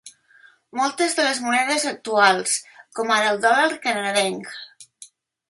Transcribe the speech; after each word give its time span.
Moltes 0.77 1.11
de 1.19 1.25
les 1.27 1.41
monedes 1.47 1.85
actuals, 1.91 2.55
com 3.01 3.15
ara 3.19 3.29
el 3.35 3.43
dòlar 3.45 3.69
canadenc. 3.87 4.53